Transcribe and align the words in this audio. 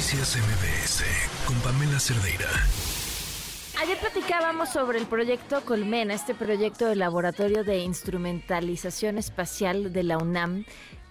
Noticias 0.00 0.38
MBS 0.38 1.04
con 1.46 1.56
Pamela 1.60 2.00
Cerdeira. 2.00 2.48
Ayer 3.82 3.98
platicábamos 3.98 4.70
sobre 4.70 4.98
el 4.98 5.04
proyecto 5.04 5.60
Colmena, 5.60 6.14
este 6.14 6.34
proyecto 6.34 6.86
del 6.86 7.00
Laboratorio 7.00 7.64
de 7.64 7.80
Instrumentalización 7.80 9.18
Espacial 9.18 9.92
de 9.92 10.02
la 10.02 10.16
UNAM, 10.16 10.64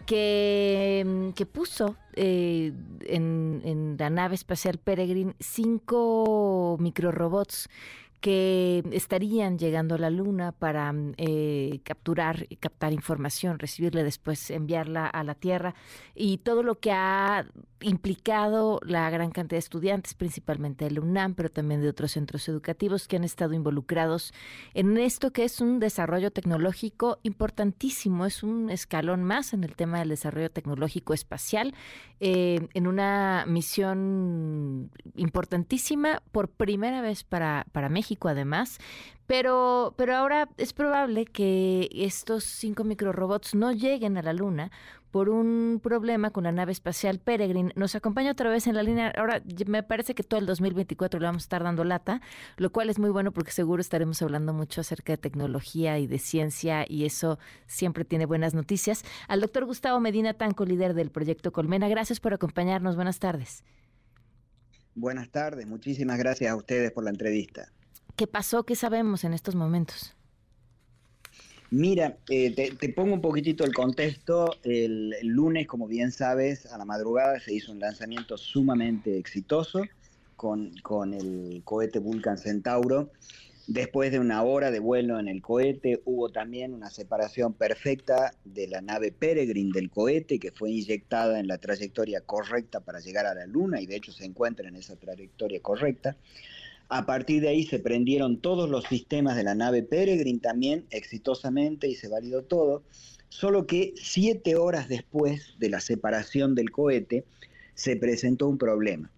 que, 0.07 1.31
que 1.35 1.45
puso 1.45 1.97
eh, 2.15 2.73
en, 3.01 3.61
en 3.63 3.95
la 3.99 4.09
nave 4.09 4.33
espacial 4.33 4.79
Peregrine 4.79 5.35
cinco 5.39 6.75
microrobots 6.79 7.69
que 8.19 8.83
estarían 8.91 9.57
llegando 9.57 9.95
a 9.95 9.97
la 9.97 10.09
Luna 10.09 10.51
para 10.51 10.91
mm, 10.91 11.13
eh, 11.17 11.79
capturar 11.83 12.47
captar 12.59 12.93
información, 12.93 13.59
recibirla 13.59 14.03
después, 14.03 14.49
enviarla 14.51 15.07
a 15.07 15.23
la 15.23 15.35
Tierra 15.35 15.75
y 16.15 16.39
todo 16.39 16.63
lo 16.63 16.79
que 16.79 16.91
ha 16.91 17.45
implicado 17.81 18.81
la 18.83 19.09
gran 19.09 19.31
cantidad 19.31 19.55
de 19.55 19.59
estudiantes, 19.59 20.13
principalmente 20.13 20.85
del 20.85 20.99
UNAM, 20.99 21.33
pero 21.33 21.49
también 21.49 21.81
de 21.81 21.87
otros 21.87 22.11
centros 22.11 22.47
educativos 22.49 23.07
que 23.07 23.15
han 23.15 23.23
estado 23.23 23.53
involucrados 23.53 24.33
en 24.73 24.97
esto 24.97 25.31
que 25.31 25.45
es 25.45 25.61
un 25.61 25.79
desarrollo 25.79 26.31
tecnológico 26.31 27.19
importantísimo, 27.23 28.25
es 28.25 28.43
un 28.43 28.69
escalón 28.69 29.23
más 29.23 29.53
en 29.53 29.63
el 29.63 29.75
tema 29.75 29.99
del 29.99 30.09
desarrollo 30.09 30.51
tecnológico 30.51 31.13
espacial, 31.13 31.73
eh, 32.19 32.67
en 32.73 32.87
una 32.87 33.45
misión 33.47 34.91
importantísima 35.15 36.21
por 36.33 36.49
primera 36.49 37.01
vez 37.01 37.23
para, 37.23 37.65
para 37.71 37.87
México 37.87 38.08
además, 38.23 38.79
pero, 39.27 39.93
pero 39.95 40.15
ahora 40.15 40.49
es 40.57 40.73
probable 40.73 41.25
que 41.25 41.87
estos 41.93 42.43
cinco 42.43 42.83
microrobots 42.83 43.53
no 43.53 43.71
lleguen 43.71 44.17
a 44.17 44.23
la 44.23 44.33
Luna 44.33 44.71
por 45.11 45.29
un 45.29 45.79
problema 45.81 46.31
con 46.31 46.43
la 46.43 46.51
nave 46.51 46.71
espacial 46.71 47.19
Peregrine. 47.19 47.71
Nos 47.75 47.95
acompaña 47.95 48.31
otra 48.31 48.49
vez 48.49 48.67
en 48.67 48.75
la 48.75 48.83
línea. 48.83 49.11
Ahora 49.17 49.41
me 49.67 49.83
parece 49.83 50.13
que 50.15 50.23
todo 50.23 50.39
el 50.39 50.45
2024 50.45 51.19
le 51.19 51.25
vamos 51.25 51.43
a 51.43 51.45
estar 51.45 51.63
dando 51.63 51.83
lata, 51.83 52.21
lo 52.57 52.71
cual 52.71 52.89
es 52.89 52.99
muy 52.99 53.09
bueno 53.09 53.31
porque 53.31 53.51
seguro 53.51 53.81
estaremos 53.81 54.21
hablando 54.21 54.53
mucho 54.53 54.81
acerca 54.81 55.13
de 55.13 55.17
tecnología 55.17 55.99
y 55.99 56.07
de 56.07 56.19
ciencia 56.19 56.85
y 56.87 57.05
eso 57.05 57.39
siempre 57.65 58.05
tiene 58.05 58.25
buenas 58.25 58.53
noticias. 58.53 59.03
Al 59.27 59.41
doctor 59.41 59.65
Gustavo 59.65 59.99
Medina 59.99 60.33
Tanco, 60.33 60.65
líder 60.65 60.93
del 60.93 61.11
proyecto 61.11 61.51
Colmena, 61.51 61.87
gracias 61.87 62.19
por 62.19 62.33
acompañarnos. 62.33 62.95
Buenas 62.95 63.19
tardes. 63.19 63.63
Buenas 64.95 65.29
tardes, 65.29 65.65
muchísimas 65.65 66.17
gracias 66.17 66.51
a 66.51 66.55
ustedes 66.55 66.91
por 66.91 67.03
la 67.03 67.11
entrevista. 67.11 67.71
¿Qué 68.19 68.27
pasó? 68.27 68.63
¿Qué 68.63 68.75
sabemos 68.75 69.23
en 69.23 69.33
estos 69.33 69.55
momentos? 69.55 70.13
Mira, 71.71 72.17
eh, 72.27 72.51
te, 72.51 72.89
pongo 72.89 73.13
un 73.13 73.21
poquitito 73.21 73.63
el 73.63 73.73
contexto. 73.73 74.57
El, 74.61 75.15
lunes, 75.21 75.67
como 75.67 75.87
bien 75.87 76.11
sabes, 76.11 76.65
a 76.65 76.77
la 76.77 76.83
madrugada 76.83 77.39
se 77.39 77.53
hizo 77.53 77.71
un 77.71 77.79
lanzamiento 77.79 78.37
sumamente 78.37 79.17
exitoso 79.17 79.83
con, 80.35 80.73
con 80.83 81.13
el 81.13 81.61
cohete 81.63 81.99
Vulcan 81.99 82.37
Centauro. 82.37 83.09
Después 83.67 84.11
de 84.11 84.19
una 84.19 84.43
hora 84.43 84.69
de 84.69 84.79
vuelo 84.79 85.17
en 85.17 85.29
el 85.29 85.41
cohete, 85.41 86.01
hubo 86.03 86.27
también 86.27 86.73
una 86.73 86.89
separación 86.89 87.53
perfecta 87.53 88.33
de 88.43 88.67
la 88.67 88.81
nave 88.81 89.13
Peregrine 89.13 89.71
del 89.73 89.89
cohete, 89.89 90.39
que 90.39 90.51
fue 90.51 90.71
inyectada 90.71 91.39
en 91.39 91.47
la 91.47 91.57
trayectoria 91.57 92.19
correcta 92.19 92.81
para 92.81 92.99
llegar 92.99 93.27
a 93.27 93.33
la 93.33 93.45
Luna 93.45 93.79
y 93.79 93.85
de 93.85 93.95
hecho 93.95 94.11
se 94.11 94.25
encuentra 94.25 94.67
en 94.67 94.75
esa 94.75 94.97
trayectoria 94.97 95.61
correcta. 95.61 96.17
A 96.89 97.05
partir 97.05 97.41
de 97.43 97.49
ahí 97.49 97.65
se 97.65 97.77
prendieron 97.77 98.41
todos 98.41 98.67
los 98.67 98.85
sistemas 98.85 99.35
de 99.35 99.43
la 99.43 99.53
nave 99.53 99.83
Peregrine 99.83 100.39
también 100.39 100.85
exitosamente 100.89 101.87
y 101.87 101.93
se 101.93 102.07
validó 102.07 102.43
todo, 102.43 102.83
solo 103.29 103.67
que 103.67 103.93
siete 103.95 104.55
horas 104.55 104.89
después 104.89 105.53
de 105.59 105.69
la 105.69 105.81
separación 105.81 106.55
del 106.55 106.71
cohete 106.71 107.25
se 107.75 107.95
presentó 107.95 108.47
un 108.47 108.57
problema. 108.57 109.11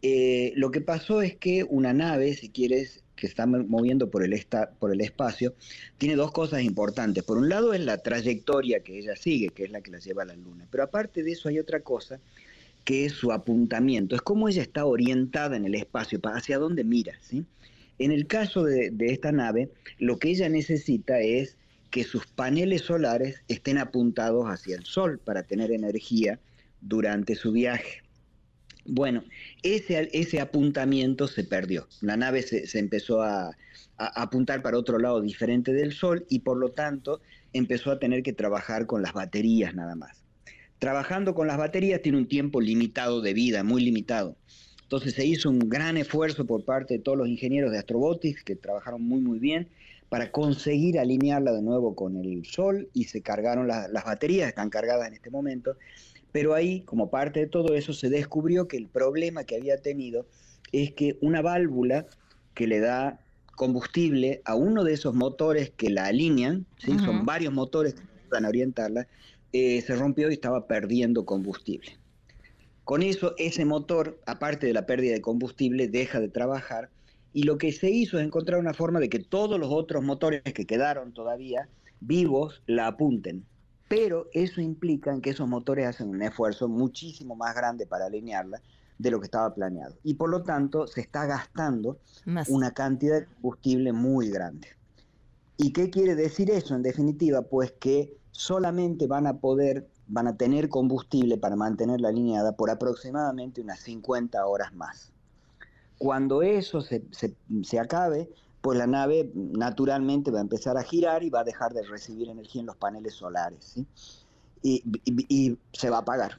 Eh, 0.00 0.54
lo 0.56 0.70
que 0.70 0.80
pasó 0.80 1.20
es 1.20 1.36
que 1.36 1.62
una 1.64 1.92
nave, 1.92 2.32
si 2.32 2.48
quieres, 2.48 3.04
que 3.16 3.26
está 3.26 3.44
moviendo 3.44 4.10
por 4.10 4.24
el, 4.24 4.46
por 4.78 4.90
el 4.90 5.02
espacio, 5.02 5.54
tiene 5.98 6.16
dos 6.16 6.32
cosas 6.32 6.62
importantes. 6.62 7.22
Por 7.22 7.36
un 7.36 7.50
lado 7.50 7.74
es 7.74 7.80
la 7.80 7.98
trayectoria 7.98 8.80
que 8.80 8.98
ella 8.98 9.14
sigue, 9.14 9.50
que 9.50 9.64
es 9.64 9.70
la 9.70 9.82
que 9.82 9.90
la 9.90 9.98
lleva 9.98 10.22
a 10.22 10.26
la 10.26 10.36
Luna. 10.36 10.66
Pero 10.70 10.84
aparte 10.84 11.22
de 11.22 11.32
eso 11.32 11.50
hay 11.50 11.58
otra 11.58 11.80
cosa 11.80 12.18
que 12.84 13.04
es 13.04 13.12
su 13.12 13.32
apuntamiento, 13.32 14.14
es 14.14 14.22
cómo 14.22 14.48
ella 14.48 14.62
está 14.62 14.84
orientada 14.84 15.56
en 15.56 15.64
el 15.64 15.74
espacio, 15.74 16.20
hacia 16.24 16.58
dónde 16.58 16.84
mira. 16.84 17.18
En 17.98 18.12
el 18.12 18.26
caso 18.26 18.64
de, 18.64 18.92
esta 19.00 19.32
nave, 19.32 19.70
lo 19.98 20.18
que 20.18 20.30
ella 20.30 20.48
necesita 20.48 21.20
es 21.20 21.56
que 21.90 22.04
sus 22.04 22.26
paneles 22.26 22.82
solares 22.82 23.42
estén 23.48 23.78
apuntados 23.78 24.46
hacia 24.46 24.76
el 24.76 24.84
Sol 24.84 25.18
para 25.18 25.42
tener 25.42 25.72
energía 25.72 26.38
durante 26.80 27.34
su 27.34 27.52
viaje. 27.52 28.02
Bueno, 28.86 29.24
ese, 29.62 30.08
ese 30.12 30.40
apuntamiento 30.40 31.28
se 31.28 31.44
perdió. 31.44 31.86
La 32.00 32.16
nave 32.16 32.42
se, 32.42 32.78
empezó 32.78 33.22
a, 33.22 33.48
a, 33.98 34.22
apuntar 34.22 34.62
para 34.62 34.78
otro 34.78 34.98
lado 34.98 35.20
diferente 35.20 35.72
del 35.74 35.92
Sol 35.92 36.24
y 36.30 36.38
por 36.38 36.56
lo 36.56 36.70
tanto 36.70 37.20
empezó 37.52 37.90
a 37.90 37.98
tener 37.98 38.22
que 38.22 38.32
trabajar 38.32 38.86
con 38.86 39.02
las 39.02 39.12
baterías 39.12 39.74
nada 39.74 39.94
más 39.94 40.20
trabajando 40.80 41.34
con 41.34 41.46
las 41.46 41.58
baterías 41.58 42.02
tiene 42.02 42.18
un 42.18 42.26
tiempo 42.26 42.60
limitado 42.60 43.20
de 43.20 43.34
vida, 43.34 43.62
muy 43.62 43.84
limitado. 43.84 44.34
Entonces 44.82 45.14
se 45.14 45.24
hizo 45.24 45.48
un 45.48 45.60
gran 45.68 45.96
esfuerzo 45.96 46.46
por 46.46 46.64
parte 46.64 46.94
de 46.94 47.00
todos 47.00 47.16
los 47.16 47.28
ingenieros 47.28 47.70
de 47.70 47.78
Astrobotics 47.78 48.42
que 48.42 48.56
trabajaron 48.56 49.02
muy 49.02 49.20
muy 49.20 49.38
bien 49.38 49.68
para 50.08 50.32
conseguir 50.32 50.98
alinearla 50.98 51.52
de 51.52 51.62
nuevo 51.62 51.94
con 51.94 52.16
el 52.16 52.44
Sol 52.44 52.88
y 52.92 53.04
se 53.04 53.20
cargaron 53.20 53.68
las 53.68 54.04
baterías, 54.04 54.48
están 54.48 54.68
cargadas 54.68 55.06
en 55.06 55.14
este 55.14 55.30
momento. 55.30 55.76
Pero 56.32 56.54
ahí, 56.54 56.80
como 56.80 57.10
parte 57.10 57.40
de 57.40 57.46
todo 57.46 57.74
eso, 57.74 57.92
se 57.92 58.08
descubrió 58.08 58.66
que 58.66 58.76
el 58.76 58.88
problema 58.88 59.44
que 59.44 59.56
había 59.56 59.80
tenido 59.80 60.26
es 60.72 60.92
que 60.92 61.18
una 61.20 61.42
válvula 61.42 62.06
que 62.54 62.66
le 62.66 62.80
da 62.80 63.20
combustible 63.54 64.40
a 64.44 64.54
uno 64.54 64.82
de 64.82 64.94
esos 64.94 65.14
motores 65.14 65.70
que 65.70 65.90
la 65.90 66.06
alinean, 66.06 66.66
¿sí? 66.78 66.98
son 66.98 67.26
varios 67.26 67.52
motores 67.52 67.94
que 67.94 68.02
van 68.30 68.46
a 68.46 68.48
orientarla, 68.48 69.06
eh, 69.52 69.80
se 69.82 69.96
rompió 69.96 70.30
y 70.30 70.34
estaba 70.34 70.66
perdiendo 70.66 71.24
combustible. 71.24 71.98
Con 72.84 73.02
eso, 73.02 73.34
ese 73.38 73.64
motor, 73.64 74.20
aparte 74.26 74.66
de 74.66 74.72
la 74.72 74.86
pérdida 74.86 75.14
de 75.14 75.20
combustible, 75.20 75.88
deja 75.88 76.18
de 76.20 76.28
trabajar 76.28 76.90
y 77.32 77.44
lo 77.44 77.58
que 77.58 77.72
se 77.72 77.90
hizo 77.90 78.18
es 78.18 78.24
encontrar 78.24 78.58
una 78.58 78.74
forma 78.74 78.98
de 78.98 79.08
que 79.08 79.20
todos 79.20 79.58
los 79.58 79.70
otros 79.70 80.02
motores 80.02 80.42
que 80.42 80.66
quedaron 80.66 81.12
todavía 81.12 81.68
vivos 82.00 82.62
la 82.66 82.88
apunten. 82.88 83.44
Pero 83.88 84.28
eso 84.32 84.60
implica 84.60 85.20
que 85.20 85.30
esos 85.30 85.48
motores 85.48 85.86
hacen 85.86 86.08
un 86.08 86.22
esfuerzo 86.22 86.68
muchísimo 86.68 87.36
más 87.36 87.54
grande 87.54 87.86
para 87.86 88.06
alinearla 88.06 88.60
de 88.98 89.10
lo 89.10 89.18
que 89.18 89.24
estaba 89.24 89.54
planeado. 89.54 89.96
Y 90.04 90.14
por 90.14 90.30
lo 90.30 90.42
tanto 90.42 90.86
se 90.86 91.00
está 91.00 91.26
gastando 91.26 91.98
una 92.48 92.72
cantidad 92.72 93.20
de 93.20 93.26
combustible 93.26 93.92
muy 93.92 94.30
grande. 94.30 94.68
¿Y 95.56 95.72
qué 95.72 95.90
quiere 95.90 96.14
decir 96.14 96.50
eso 96.50 96.74
en 96.74 96.82
definitiva? 96.82 97.42
Pues 97.42 97.72
que 97.72 98.16
solamente 98.32 99.06
van 99.06 99.26
a 99.26 99.38
poder, 99.38 99.88
van 100.08 100.28
a 100.28 100.36
tener 100.36 100.68
combustible 100.68 101.36
para 101.38 101.56
mantener 101.56 102.00
la 102.00 102.08
alineada 102.08 102.52
por 102.52 102.70
aproximadamente 102.70 103.60
unas 103.60 103.80
50 103.80 104.44
horas 104.46 104.72
más. 104.74 105.12
Cuando 105.98 106.42
eso 106.42 106.80
se, 106.80 107.78
acabe, 107.78 108.30
pues 108.62 108.78
la 108.78 108.86
nave 108.86 109.30
naturalmente 109.34 110.30
va 110.30 110.38
a 110.38 110.42
empezar 110.42 110.78
a 110.78 110.82
girar 110.82 111.22
y 111.22 111.30
va 111.30 111.40
a 111.40 111.44
dejar 111.44 111.74
de 111.74 111.82
recibir 111.82 112.28
energía 112.28 112.60
en 112.60 112.66
los 112.66 112.76
paneles 112.76 113.14
solares. 113.14 113.76
y, 114.62 115.58
se 115.72 115.90
va 115.90 115.98
a 115.98 116.00
apagar. 116.00 116.38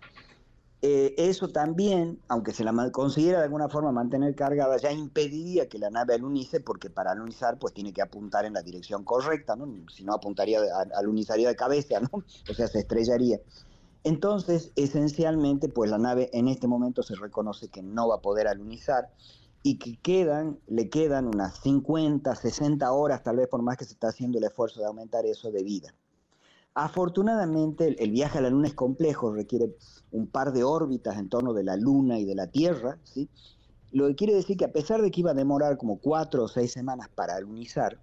Eh, 0.84 1.14
eso 1.18 1.50
también, 1.50 2.20
aunque 2.28 2.54
se 2.54 2.64
la 2.64 2.92
considera 2.92 3.38
de 3.38 3.44
alguna 3.44 3.70
forma 3.70 3.92
mantener 3.92 4.34
cargada, 4.34 4.78
ya 4.78 4.92
impediría 4.92 5.70
que 5.70 5.78
la 5.78 5.92
nave 5.92 6.16
alunice, 6.16 6.60
porque 6.60 6.90
para 6.90 7.12
alunizar 7.12 7.60
pues 7.60 7.74
tiene 7.74 7.94
que 7.94 8.02
apuntar 8.02 8.46
en 8.46 8.54
la 8.54 8.64
dirección 8.64 9.04
correcta, 9.04 9.56
¿no? 9.56 9.68
si 9.90 10.04
no 10.04 10.14
apuntaría, 10.14 10.60
alunizaría 10.96 11.50
de 11.50 11.56
cabeza, 11.56 12.00
¿no? 12.00 12.10
o 12.50 12.54
sea, 12.54 12.68
se 12.68 12.80
estrellaría. 12.80 13.40
Entonces, 14.04 14.72
esencialmente, 14.76 15.70
pues 15.70 15.92
la 15.92 16.00
nave 16.00 16.32
en 16.34 16.48
este 16.48 16.68
momento 16.68 17.04
se 17.04 17.16
reconoce 17.16 17.70
que 17.70 17.84
no 17.84 18.08
va 18.08 18.16
a 18.16 18.22
poder 18.22 18.48
alunizar 18.48 19.12
y 19.62 19.78
que 19.78 19.98
quedan, 19.98 20.60
le 20.66 20.90
quedan 20.90 21.28
unas 21.28 21.60
50, 21.60 22.36
60 22.36 22.92
horas, 22.92 23.22
tal 23.22 23.38
vez 23.38 23.48
por 23.48 23.62
más 23.62 23.78
que 23.78 23.86
se 23.86 23.94
está 23.94 24.08
haciendo 24.08 24.40
el 24.40 24.46
esfuerzo 24.46 24.80
de 24.80 24.88
aumentar 24.88 25.28
eso 25.28 25.52
de 25.52 25.62
vida. 25.62 25.94
Afortunadamente, 26.74 27.96
el, 28.02 28.12
viaje 28.12 28.38
a 28.38 28.42
la 28.42 28.50
Luna 28.50 28.68
es 28.68 28.74
complejo, 28.74 29.34
requiere 29.34 29.76
un 30.12 30.28
par 30.28 30.54
de 30.54 30.64
órbitas 30.64 31.18
en 31.18 31.28
torno 31.28 31.54
de 31.54 31.64
la 31.64 31.76
Luna 31.76 32.18
y 32.18 32.26
de 32.26 32.36
la 32.36 32.48
Tierra, 32.48 32.98
¿sí? 33.04 33.30
Lo 33.92 34.08
que 34.08 34.16
quiere 34.16 34.34
decir 34.34 34.56
que 34.56 34.66
a 34.66 34.72
pesar 34.72 35.02
de 35.02 35.12
que 35.12 35.20
iba 35.20 35.32
a 35.32 35.36
demorar 35.36 35.78
como 35.78 35.98
cuatro 35.98 36.46
o 36.46 36.48
seis 36.48 36.72
semanas 36.72 37.10
para 37.14 37.36
alunizar, 37.36 38.00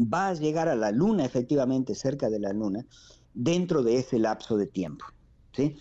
va 0.00 0.28
a 0.28 0.34
llegar 0.34 0.68
a 0.68 0.74
la 0.74 0.90
Luna 0.90 1.26
efectivamente 1.26 1.94
cerca 1.94 2.30
de 2.30 2.38
la 2.38 2.54
Luna 2.54 2.86
dentro 3.34 3.82
de 3.82 3.98
ese 3.98 4.18
lapso 4.18 4.56
de 4.56 4.66
tiempo. 4.66 5.04
¿sí? 5.52 5.76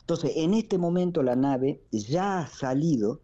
Entonces, 0.00 0.32
en 0.36 0.52
este 0.52 0.76
momento 0.76 1.22
la 1.22 1.36
nave 1.36 1.82
ya 1.90 2.40
ha 2.40 2.46
salido 2.48 3.22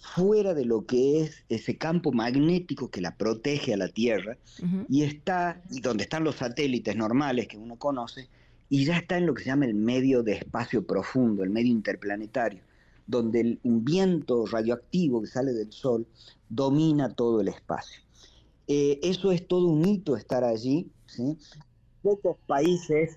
fuera 0.00 0.54
de 0.54 0.64
lo 0.64 0.86
que 0.86 1.20
es 1.20 1.44
ese 1.48 1.76
campo 1.76 2.10
magnético 2.12 2.90
que 2.90 3.00
la 3.00 3.16
protege 3.16 3.74
a 3.74 3.76
la 3.76 3.88
Tierra 3.88 4.38
y 4.88 5.02
está 5.02 5.62
donde 5.82 6.04
están 6.04 6.24
los 6.24 6.36
satélites 6.36 6.96
normales 6.96 7.48
que 7.48 7.58
uno 7.58 7.76
conoce 7.76 8.28
y 8.70 8.84
ya 8.84 8.96
está 8.96 9.18
en 9.18 9.26
lo 9.26 9.34
que 9.34 9.42
se 9.42 9.50
llama 9.50 9.66
el 9.66 9.74
medio 9.74 10.22
de 10.22 10.34
espacio 10.34 10.86
profundo, 10.86 11.42
el 11.42 11.50
medio 11.50 11.72
interplanetario, 11.72 12.62
donde 13.06 13.58
un 13.64 13.84
viento 13.84 14.46
radioactivo 14.46 15.20
que 15.20 15.26
sale 15.26 15.52
del 15.52 15.72
Sol 15.72 16.06
domina 16.48 17.12
todo 17.12 17.40
el 17.40 17.48
espacio. 17.48 18.00
Eh, 18.68 19.00
eso 19.02 19.32
es 19.32 19.46
todo 19.48 19.66
un 19.66 19.84
hito 19.84 20.16
estar 20.16 20.44
allí. 20.44 20.88
Pocos 22.02 22.36
países... 22.46 23.16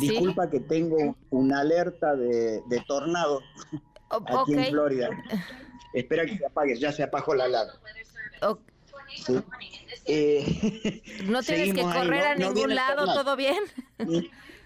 disculpa 0.00 0.48
que 0.50 0.60
tengo 0.60 1.16
una 1.30 1.60
alerta 1.60 2.14
de, 2.14 2.62
tornado 2.86 3.40
aquí 4.10 4.54
en 4.54 4.66
Florida. 4.66 5.08
Espera 5.94 6.24
que 6.24 6.38
se 6.38 6.46
apague, 6.46 6.76
ya 6.76 6.92
se 6.92 7.02
apagó 7.02 7.34
la 7.34 7.44
alarma. 7.44 7.74
Eh, 10.06 11.02
no 11.24 11.42
tienes 11.42 11.74
que 11.74 11.82
correr 11.82 12.24
a 12.24 12.34
ningún 12.34 12.74
lado, 12.74 13.06
¿todo 13.06 13.36
bien? 13.36 13.62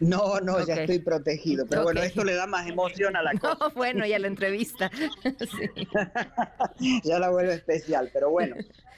No, 0.01 0.41
no, 0.41 0.65
ya 0.67 0.75
estoy 0.75 0.99
protegido. 0.99 1.67
Pero 1.67 1.85
bueno, 1.85 2.03
esto 2.03 2.25
le 2.25 2.35
da 2.35 2.47
más 2.47 2.69
emoción 2.69 3.17
a 3.17 3.23
la 3.23 3.33
cosa. 3.41 3.69
bueno, 3.75 4.05
y 4.07 4.13
a 4.13 4.19
la 4.19 4.27
entrevista. 4.27 4.91
ya 7.05 7.19
la 7.19 7.31
vuelve 7.31 7.55
especial, 7.55 8.11
pero 8.13 8.31
bueno. 8.31 8.57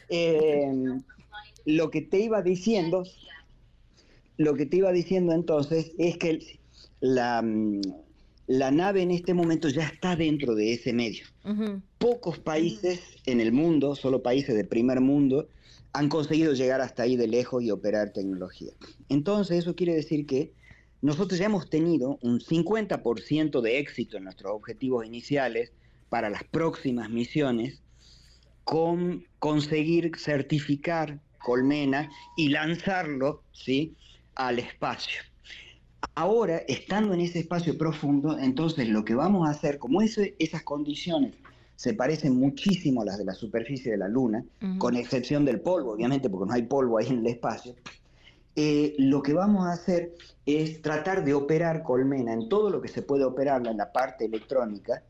Eh, 0.08 0.72
lo 1.64 1.90
que 1.90 2.02
te 2.02 2.18
iba 2.18 2.42
diciendo, 2.42 3.04
lo 4.36 4.54
que 4.54 4.66
te 4.66 4.78
iba 4.78 4.92
diciendo 4.92 5.32
entonces 5.32 5.92
es 5.98 6.18
que 6.18 6.40
la, 7.00 7.44
la 8.46 8.70
nave 8.70 9.02
en 9.02 9.10
este 9.10 9.34
momento 9.34 9.68
ya 9.68 9.84
está 9.84 10.16
dentro 10.16 10.54
de 10.54 10.72
ese 10.72 10.92
medio. 10.92 11.24
Pocos 11.98 12.38
países 12.38 13.00
en 13.26 13.40
el 13.40 13.52
mundo, 13.52 13.94
solo 13.94 14.22
países 14.22 14.54
de 14.54 14.64
primer 14.64 15.00
mundo, 15.00 15.48
han 15.92 16.08
conseguido 16.08 16.52
llegar 16.52 16.80
hasta 16.80 17.04
ahí 17.04 17.16
de 17.16 17.26
lejos 17.26 17.62
y 17.62 17.70
operar 17.70 18.12
tecnología. 18.12 18.72
Entonces, 19.08 19.58
eso 19.58 19.74
quiere 19.74 19.94
decir 19.94 20.26
que 20.26 20.52
nosotros 21.00 21.38
ya 21.38 21.46
hemos 21.46 21.70
tenido 21.70 22.18
un 22.22 22.40
50% 22.40 23.60
de 23.60 23.78
éxito 23.78 24.16
en 24.16 24.24
nuestros 24.24 24.52
objetivos 24.52 25.06
iniciales 25.06 25.72
para 26.08 26.30
las 26.30 26.44
próximas 26.44 27.10
misiones 27.10 27.80
con 28.64 29.24
conseguir 29.38 30.12
certificar 30.18 31.20
Colmena 31.38 32.10
y 32.36 32.48
lanzarlo 32.48 33.44
¿sí? 33.52 33.94
Al 34.36 34.58
espacio. 34.58 35.20
Ahora, 36.14 36.58
estando 36.68 37.14
en 37.14 37.20
ese 37.20 37.40
espacio 37.40 37.76
profundo, 37.76 38.38
entonces 38.38 38.88
lo 38.88 39.04
que 39.04 39.14
vamos 39.14 39.48
a 39.48 39.50
hacer, 39.50 39.78
como 39.78 40.00
esas 40.02 40.62
condiciones 40.62 41.34
se 41.74 41.92
parecen 41.92 42.36
muchísimo 42.36 43.02
a 43.02 43.06
las 43.06 43.18
de 43.18 43.24
la 43.24 43.34
superficie 43.34 43.90
de 43.92 43.98
la 43.98 44.08
Luna, 44.08 44.44
con 44.78 44.96
excepción 44.96 45.44
del 45.44 45.60
polvo, 45.60 45.92
obviamente, 45.92 46.30
porque 46.30 46.48
no 46.48 46.54
hay 46.54 46.62
polvo 46.62 46.98
ahí 46.98 47.08
en 47.08 47.18
el 47.18 47.26
espacio, 47.26 47.74
eh, 48.58 48.94
lo 48.98 49.22
que 49.22 49.34
vamos 49.34 49.66
a 49.66 49.72
hacer 49.72 50.14
es 50.46 50.80
tratar 50.80 51.22
de 51.24 51.34
operar 51.34 51.82
Colmena 51.82 52.32
en 52.32 52.48
todo 52.48 52.70
lo 52.70 52.80
que 52.80 52.88
se 52.88 53.02
puede 53.02 53.24
operarla 53.24 53.70
en 53.70 53.76
la 53.76 53.92
parte 53.92 54.24
electrónica 54.24 55.02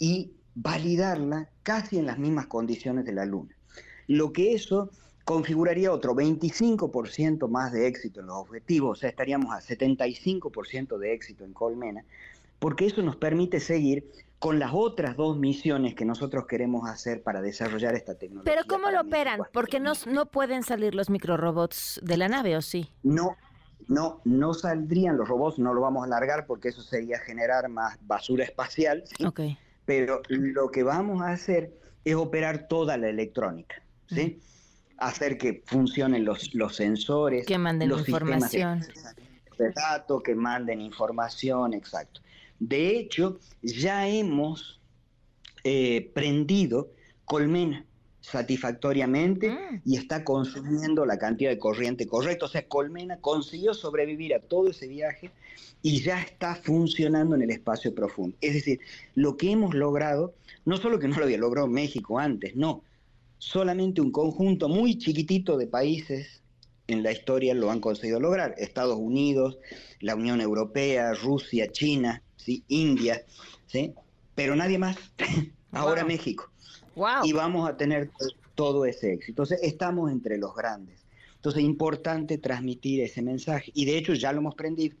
y 0.00 0.32
validarla 0.56 1.48
casi 1.62 1.98
en 1.98 2.06
las 2.06 2.18
mismas 2.18 2.48
condiciones 2.48 3.04
de 3.04 3.12
la 3.12 3.24
Luna. 3.24 3.54
Lo 4.08 4.32
que 4.32 4.54
eso 4.54 4.90
configuraría 5.30 5.92
otro 5.92 6.16
25% 6.16 7.48
más 7.48 7.70
de 7.70 7.86
éxito 7.86 8.18
en 8.18 8.26
los 8.26 8.36
objetivos, 8.38 8.98
o 8.98 9.00
sea, 9.00 9.10
estaríamos 9.10 9.54
a 9.54 9.60
75% 9.60 10.98
de 10.98 11.14
éxito 11.14 11.44
en 11.44 11.52
Colmena, 11.52 12.04
porque 12.58 12.86
eso 12.86 13.00
nos 13.00 13.14
permite 13.14 13.60
seguir 13.60 14.10
con 14.40 14.58
las 14.58 14.72
otras 14.74 15.16
dos 15.16 15.38
misiones 15.38 15.94
que 15.94 16.04
nosotros 16.04 16.48
queremos 16.48 16.90
hacer 16.90 17.22
para 17.22 17.40
desarrollar 17.42 17.94
esta 17.94 18.16
tecnología. 18.16 18.52
Pero 18.52 18.66
¿cómo 18.66 18.90
lo 18.90 19.02
operan? 19.02 19.42
Porque 19.52 19.78
no, 19.78 19.92
no 20.08 20.26
pueden 20.26 20.64
salir 20.64 20.96
los 20.96 21.10
microrobots 21.10 22.00
de 22.02 22.16
la 22.16 22.26
nave, 22.26 22.56
¿o 22.56 22.60
sí? 22.60 22.90
No, 23.04 23.36
no, 23.86 24.22
no 24.24 24.52
saldrían 24.52 25.16
los 25.16 25.28
robots, 25.28 25.60
no 25.60 25.74
lo 25.74 25.80
vamos 25.80 26.02
a 26.02 26.06
alargar 26.06 26.44
porque 26.46 26.70
eso 26.70 26.82
sería 26.82 27.20
generar 27.20 27.68
más 27.68 27.96
basura 28.04 28.42
espacial. 28.42 29.04
¿sí? 29.06 29.56
Pero 29.84 30.22
lo 30.28 30.72
que 30.72 30.82
vamos 30.82 31.22
a 31.22 31.28
hacer 31.28 31.72
es 32.04 32.16
operar 32.16 32.66
toda 32.66 32.96
la 32.96 33.08
electrónica, 33.08 33.80
¿sí? 34.08 34.40
Hacer 35.00 35.38
que 35.38 35.62
funcionen 35.66 36.24
los, 36.24 36.54
los 36.54 36.76
sensores, 36.76 37.46
que 37.46 37.58
manden 37.58 37.88
los 37.88 38.08
información, 38.08 38.80
de 39.58 39.72
datos, 39.72 40.22
que 40.22 40.34
manden 40.34 40.80
información, 40.80 41.74
exacto. 41.74 42.20
De 42.58 42.98
hecho, 42.98 43.40
ya 43.62 44.06
hemos 44.06 44.80
eh, 45.64 46.10
prendido 46.14 46.92
colmena 47.24 47.86
satisfactoriamente 48.20 49.50
mm. 49.50 49.82
y 49.84 49.96
está 49.96 50.24
consumiendo 50.24 51.04
la 51.06 51.18
cantidad 51.18 51.50
de 51.50 51.58
corriente 51.58 52.06
correcta. 52.06 52.46
O 52.46 52.48
sea, 52.48 52.66
Colmena 52.66 53.18
consiguió 53.20 53.74
sobrevivir 53.74 54.34
a 54.34 54.40
todo 54.40 54.70
ese 54.70 54.86
viaje 54.86 55.30
y 55.82 56.02
ya 56.02 56.20
está 56.20 56.54
funcionando 56.54 57.34
en 57.34 57.42
el 57.42 57.50
espacio 57.50 57.94
profundo. 57.94 58.36
Es 58.40 58.54
decir, 58.54 58.80
lo 59.14 59.36
que 59.36 59.50
hemos 59.50 59.74
logrado, 59.74 60.34
no 60.64 60.76
solo 60.76 60.98
que 60.98 61.08
no 61.08 61.16
lo 61.16 61.24
había 61.24 61.38
logrado 61.38 61.66
México 61.66 62.18
antes, 62.18 62.54
no, 62.54 62.82
solamente 63.40 64.00
un 64.00 64.12
conjunto 64.12 64.68
muy 64.68 64.96
chiquitito 64.98 65.56
de 65.56 65.66
países 65.66 66.42
en 66.86 67.02
la 67.02 67.10
historia 67.10 67.54
lo 67.54 67.70
han 67.70 67.80
conseguido 67.80 68.20
lograr. 68.20 68.54
Estados 68.58 68.96
Unidos, 68.96 69.58
la 70.00 70.14
Unión 70.14 70.40
Europea, 70.40 71.14
Rusia, 71.14 71.72
China, 71.72 72.22
¿sí? 72.36 72.62
India, 72.68 73.24
¿sí? 73.66 73.94
pero 74.34 74.54
nadie 74.56 74.78
más. 74.78 74.96
Ahora 75.72 76.04
México. 76.04 76.50
Y 77.24 77.32
vamos 77.32 77.68
a 77.68 77.76
tener 77.76 78.10
todo 78.54 78.84
ese 78.84 79.14
éxito. 79.14 79.32
Entonces, 79.32 79.60
estamos 79.62 80.10
entre 80.10 80.36
los 80.36 80.54
grandes. 80.54 81.04
Entonces, 81.36 81.62
es 81.62 81.66
importante 81.66 82.38
transmitir 82.38 83.00
ese 83.00 83.22
mensaje. 83.22 83.70
Y 83.74 83.86
de 83.86 83.96
hecho, 83.96 84.14
ya 84.14 84.32
lo 84.32 84.38
hemos 84.38 84.54
prendido. 84.54 84.96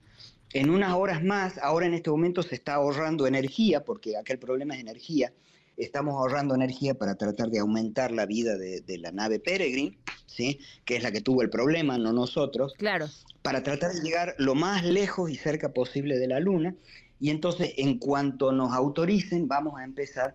En 0.52 0.70
unas 0.70 0.94
horas 0.94 1.22
más, 1.22 1.58
ahora 1.58 1.86
en 1.86 1.94
este 1.94 2.10
momento 2.10 2.42
se 2.42 2.54
está 2.54 2.74
ahorrando 2.74 3.26
energía, 3.26 3.84
porque 3.84 4.16
aquel 4.16 4.38
problema 4.38 4.74
es 4.74 4.80
energía. 4.80 5.32
Estamos 5.80 6.14
ahorrando 6.14 6.54
energía 6.54 6.94
para 6.94 7.14
tratar 7.16 7.48
de 7.48 7.58
aumentar 7.58 8.12
la 8.12 8.26
vida 8.26 8.56
de, 8.56 8.80
de 8.80 8.98
la 8.98 9.12
nave 9.12 9.40
Peregrine, 9.40 9.98
¿sí? 10.26 10.60
que 10.84 10.96
es 10.96 11.02
la 11.02 11.10
que 11.10 11.20
tuvo 11.20 11.42
el 11.42 11.50
problema, 11.50 11.98
no 11.98 12.12
nosotros. 12.12 12.74
Claro. 12.78 13.06
Para 13.42 13.62
tratar 13.62 13.92
de 13.92 14.00
llegar 14.00 14.34
lo 14.38 14.54
más 14.54 14.84
lejos 14.84 15.30
y 15.30 15.36
cerca 15.36 15.72
posible 15.72 16.18
de 16.18 16.28
la 16.28 16.40
Luna 16.40 16.74
y 17.20 17.28
entonces, 17.28 17.74
en 17.76 17.98
cuanto 17.98 18.50
nos 18.50 18.72
autoricen, 18.72 19.46
vamos 19.46 19.78
a 19.78 19.84
empezar 19.84 20.34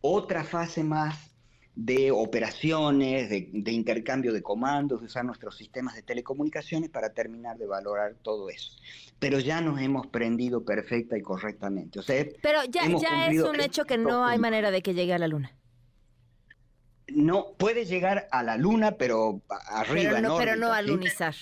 otra 0.00 0.42
fase 0.42 0.82
más 0.82 1.30
de 1.78 2.10
operaciones, 2.10 3.30
de, 3.30 3.70
intercambio 3.70 4.32
de 4.32 4.42
comandos, 4.42 4.98
de 4.98 5.06
usar 5.06 5.24
nuestros 5.24 5.56
sistemas 5.56 5.94
de 5.94 6.02
telecomunicaciones 6.02 6.90
para 6.90 7.10
terminar 7.10 7.56
de 7.56 7.68
valorar 7.68 8.16
todo 8.20 8.50
eso. 8.50 8.72
Pero 9.20 9.38
ya 9.38 9.60
nos 9.60 9.80
hemos 9.80 10.08
prendido 10.08 10.64
perfecta 10.64 11.16
y 11.16 11.22
correctamente. 11.22 12.00
O 12.00 12.02
sea, 12.02 12.26
Pero 12.42 12.64
ya, 12.68 12.82
ya 13.00 13.30
es 13.30 13.40
un 13.40 13.60
hecho 13.60 13.84
que 13.84 13.96
no 13.96 14.24
hay 14.24 14.38
manera 14.40 14.72
de 14.72 14.82
que 14.82 14.92
llegue 14.92 15.14
a 15.14 15.18
la 15.18 15.28
Luna. 15.28 15.56
No, 17.06 17.52
puede 17.56 17.84
llegar 17.84 18.26
a 18.32 18.42
la 18.42 18.56
Luna, 18.56 18.96
pero 18.98 19.42
arriba. 19.68 20.14
Pero 20.16 20.28
no, 20.28 20.36
pero 20.36 20.56
no 20.56 20.72
a 20.72 20.82
lunizar. 20.82 21.36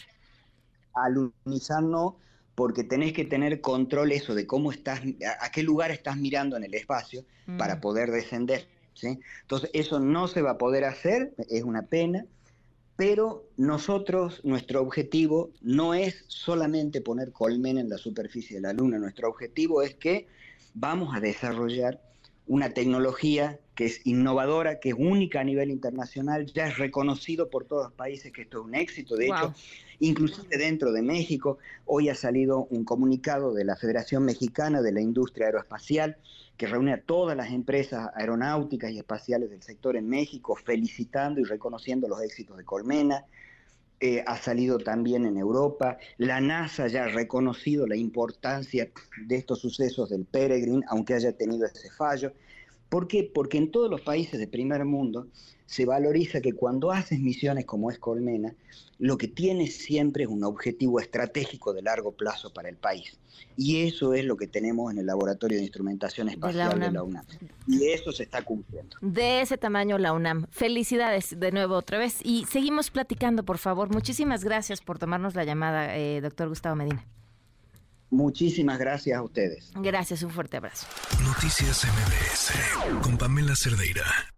A 0.92 1.08
lunizar 1.08 1.82
no, 1.82 2.18
porque 2.54 2.84
tenés 2.84 3.14
que 3.14 3.24
tener 3.24 3.62
control 3.62 4.12
eso 4.12 4.34
de 4.34 4.46
cómo 4.46 4.70
estás, 4.70 5.00
a, 5.40 5.50
qué 5.50 5.62
lugar 5.62 5.92
estás 5.92 6.18
mirando 6.18 6.58
en 6.58 6.64
el 6.64 6.74
espacio 6.74 7.24
para 7.56 7.76
mm. 7.76 7.80
poder 7.80 8.10
descender. 8.10 8.75
Entonces, 9.02 9.70
eso 9.72 10.00
no 10.00 10.28
se 10.28 10.42
va 10.42 10.52
a 10.52 10.58
poder 10.58 10.84
hacer, 10.84 11.34
es 11.48 11.64
una 11.64 11.82
pena, 11.82 12.26
pero 12.96 13.44
nosotros, 13.56 14.40
nuestro 14.44 14.80
objetivo 14.80 15.50
no 15.60 15.94
es 15.94 16.24
solamente 16.28 17.00
poner 17.00 17.32
colmena 17.32 17.80
en 17.80 17.90
la 17.90 17.98
superficie 17.98 18.56
de 18.56 18.62
la 18.62 18.72
Luna, 18.72 18.98
nuestro 18.98 19.28
objetivo 19.28 19.82
es 19.82 19.94
que 19.94 20.26
vamos 20.74 21.14
a 21.14 21.20
desarrollar 21.20 22.00
una 22.46 22.70
tecnología 22.70 23.58
que 23.76 23.84
es 23.84 24.00
innovadora, 24.04 24.80
que 24.80 24.88
es 24.88 24.94
única 24.98 25.40
a 25.40 25.44
nivel 25.44 25.70
internacional, 25.70 26.46
ya 26.46 26.66
es 26.66 26.78
reconocido 26.78 27.50
por 27.50 27.66
todos 27.66 27.84
los 27.84 27.92
países 27.92 28.32
que 28.32 28.42
esto 28.42 28.60
es 28.60 28.64
un 28.64 28.74
éxito. 28.74 29.16
De 29.16 29.26
hecho, 29.26 29.54
inclusive 30.00 30.56
dentro 30.56 30.92
de 30.92 31.02
México, 31.02 31.58
hoy 31.84 32.08
ha 32.08 32.14
salido 32.14 32.66
un 32.70 32.84
comunicado 32.84 33.52
de 33.52 33.64
la 33.64 33.76
Federación 33.76 34.24
Mexicana 34.24 34.80
de 34.80 34.92
la 34.92 35.02
Industria 35.02 35.46
Aeroespacial 35.46 36.16
que 36.56 36.66
reúne 36.66 36.94
a 36.94 37.02
todas 37.02 37.36
las 37.36 37.50
empresas 37.50 38.08
aeronáuticas 38.14 38.90
y 38.90 38.98
espaciales 38.98 39.50
del 39.50 39.62
sector 39.62 39.94
en 39.96 40.08
México, 40.08 40.56
felicitando 40.56 41.40
y 41.40 41.44
reconociendo 41.44 42.08
los 42.08 42.22
éxitos 42.22 42.56
de 42.56 42.64
Colmena. 42.64 43.26
Eh, 44.00 44.24
ha 44.26 44.36
salido 44.38 44.78
también 44.78 45.26
en 45.26 45.36
Europa. 45.36 45.98
La 46.16 46.40
NASA 46.40 46.86
ya 46.88 47.04
ha 47.04 47.08
reconocido 47.08 47.86
la 47.86 47.96
importancia 47.96 48.88
de 49.26 49.36
estos 49.36 49.60
sucesos 49.60 50.08
del 50.08 50.24
Peregrine, 50.24 50.82
aunque 50.88 51.12
haya 51.12 51.32
tenido 51.32 51.66
ese 51.66 51.90
fallo. 51.90 52.32
¿Por 52.88 53.08
qué? 53.08 53.30
Porque 53.32 53.58
en 53.58 53.70
todos 53.70 53.90
los 53.90 54.00
países 54.00 54.38
de 54.38 54.46
primer 54.46 54.84
mundo 54.84 55.28
se 55.66 55.84
valoriza 55.84 56.40
que 56.40 56.52
cuando 56.52 56.92
haces 56.92 57.18
misiones 57.18 57.64
como 57.64 57.90
es 57.90 57.98
Colmena, 57.98 58.54
lo 58.98 59.18
que 59.18 59.28
tienes 59.28 59.76
siempre 59.76 60.24
es 60.24 60.30
un 60.30 60.44
objetivo 60.44 61.00
estratégico 61.00 61.72
de 61.72 61.82
largo 61.82 62.12
plazo 62.12 62.52
para 62.52 62.68
el 62.68 62.76
país. 62.76 63.18
Y 63.56 63.86
eso 63.86 64.14
es 64.14 64.24
lo 64.24 64.36
que 64.36 64.46
tenemos 64.46 64.92
en 64.92 64.98
el 64.98 65.06
Laboratorio 65.06 65.58
de 65.58 65.64
Instrumentación 65.64 66.28
Espacial 66.28 66.78
de 66.78 66.90
la 66.90 67.02
UNAM. 67.02 67.24
Y 67.66 67.88
eso 67.88 68.12
se 68.12 68.22
está 68.22 68.42
cumpliendo. 68.42 68.96
De 69.00 69.40
ese 69.40 69.58
tamaño 69.58 69.98
la 69.98 70.12
UNAM. 70.12 70.46
Felicidades 70.50 71.38
de 71.38 71.52
nuevo 71.52 71.74
otra 71.74 71.98
vez. 71.98 72.20
Y 72.22 72.44
seguimos 72.46 72.90
platicando, 72.90 73.44
por 73.44 73.58
favor. 73.58 73.90
Muchísimas 73.92 74.44
gracias 74.44 74.80
por 74.80 74.98
tomarnos 74.98 75.34
la 75.34 75.44
llamada, 75.44 75.96
eh, 75.96 76.20
doctor 76.20 76.48
Gustavo 76.48 76.76
Medina. 76.76 77.04
Muchísimas 78.10 78.78
gracias 78.78 79.18
a 79.18 79.22
ustedes. 79.22 79.72
Gracias, 79.76 80.22
un 80.22 80.30
fuerte 80.30 80.56
abrazo. 80.56 80.86
Noticias 81.22 81.84
MBS 81.84 83.02
con 83.02 83.16
Pamela 83.18 83.56
Cerdeira. 83.56 84.35